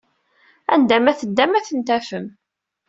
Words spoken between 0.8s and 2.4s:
ma teddam, ad ten-tafem.